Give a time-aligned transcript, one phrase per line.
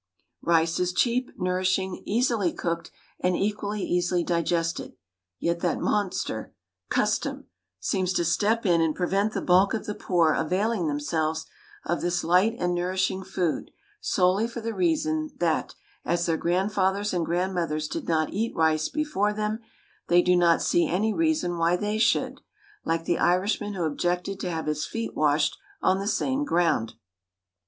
[0.41, 4.95] Rice is cheap, nourishing, easily cooked, and equally easily digested,
[5.39, 6.55] yet that monster,
[6.89, 7.45] custom,
[7.79, 11.45] seems to step in and prevent the bulk of the poor availing themselves
[11.85, 13.69] of this light and nourishing food
[13.99, 19.33] solely for the reason that, as their grandfathers and grandmothers did not eat rice before
[19.33, 19.59] them,
[20.07, 22.41] they do not see any reason why they should,
[22.83, 26.95] like the Irishman who objected to have his feet washed on the same ground.